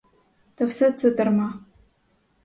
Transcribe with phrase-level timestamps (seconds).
[0.55, 1.65] Та все це дарма.